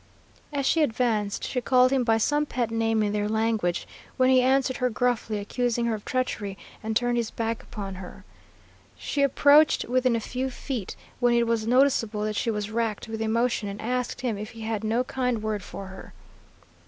"As 0.51 0.65
she 0.65 0.81
advanced, 0.81 1.43
she 1.43 1.61
called 1.61 1.91
him 1.91 2.03
by 2.03 2.17
some 2.17 2.47
pet 2.47 2.71
name 2.71 3.03
in 3.03 3.13
their 3.13 3.29
language, 3.29 3.87
when 4.17 4.31
he 4.31 4.41
answered 4.41 4.77
her 4.77 4.89
gruffly, 4.89 5.37
accusing 5.37 5.85
her 5.85 5.93
of 5.93 6.05
treachery, 6.05 6.57
and 6.81 6.95
turned 6.97 7.17
his 7.17 7.29
back 7.29 7.61
upon 7.61 7.93
her. 8.01 8.25
She 8.97 9.21
approached 9.21 9.85
within 9.85 10.15
a 10.15 10.19
few 10.19 10.49
feet, 10.49 10.95
when 11.19 11.35
it 11.35 11.45
was 11.45 11.67
noticeable 11.67 12.23
that 12.23 12.35
she 12.35 12.49
was 12.49 12.71
racked 12.71 13.07
with 13.09 13.21
emotion, 13.21 13.69
and 13.69 13.79
asked 13.79 14.21
him 14.21 14.39
if 14.39 14.49
he 14.49 14.61
had 14.61 14.83
no 14.83 15.03
kind 15.03 15.43
word 15.43 15.61
for 15.61 15.85
her. 15.89 16.13